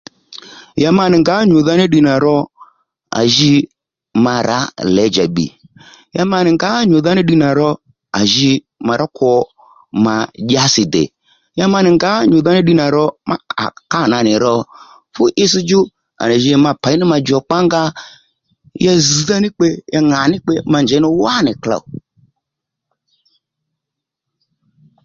Ya 0.83 0.89
ma 0.97 1.03
nì 1.11 1.17
ngǎ 1.23 1.33
nyù 1.49 1.57
dha 1.67 1.73
ní 1.79 1.85
ddiy 1.87 2.03
nà 2.07 2.13
ro 2.25 2.37
à 3.19 3.21
ji 3.35 3.51
ma 4.23 4.33
rǎ 4.49 4.59
lědjà 4.95 5.25
bbì 5.29 5.45
ya 6.15 6.23
ma 6.31 6.37
nì 6.45 6.49
ngǎ 6.57 6.69
nyù 6.89 6.97
dha 7.05 7.11
ní 7.15 7.21
ddiy 7.23 7.39
nà 7.43 7.47
ro 7.59 7.69
à 8.19 8.21
ji 8.33 8.51
ma 8.87 8.93
rǎ 8.99 9.05
kwo 9.17 9.31
ma 10.05 10.15
dyási 10.49 10.83
dè 10.93 11.03
ya 11.59 11.65
ma 11.73 11.79
nì 11.85 11.89
ngǎ 11.97 12.11
nyù 12.29 12.37
dha 12.45 12.51
ní 12.55 12.61
ddiy 12.63 12.77
nà 12.79 12.85
ro 12.95 13.05
cha 13.13 13.37
ndèy 13.69 13.87
kâ 13.91 13.99
na 14.11 14.17
nì 14.27 14.33
ro 14.43 14.53
fú 15.13 15.23
its 15.43 15.53
djú 15.61 15.79
à 16.21 16.23
nì 16.29 16.35
jǐ 16.43 16.51
ma 16.65 16.71
pěy 16.81 16.95
nú 16.97 17.05
ma 17.11 17.17
djòkpa 17.21 17.57
nga 17.65 17.81
ya 18.83 18.93
zz̀dha 19.07 19.35
ní 19.43 19.47
kpe 19.55 19.67
ya 19.93 19.99
ŋǎ 20.09 20.19
ní 20.31 20.37
kpe 20.43 20.53
ma 20.71 20.77
njěy 20.83 21.01
nú 21.01 21.09
wá 21.23 21.35
nì 21.45 21.51
klòw 21.61 21.83